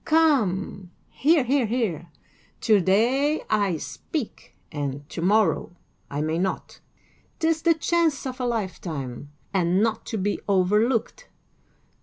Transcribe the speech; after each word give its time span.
Come, 0.03 0.89
hear, 1.11 1.43
hear, 1.43 1.67
hear! 1.67 2.07
To 2.61 2.81
day 2.81 3.43
I 3.51 3.77
speak, 3.77 4.55
and 4.71 5.07
to 5.09 5.21
morrow 5.21 5.75
I 6.09 6.21
may 6.21 6.39
not: 6.39 6.79
'tis 7.37 7.61
the 7.61 7.75
chance 7.75 8.25
of 8.25 8.39
a 8.39 8.45
lifetime, 8.45 9.29
and 9.53 9.83
not 9.83 10.07
to 10.07 10.17
be 10.17 10.39
overlooked. 10.47 11.27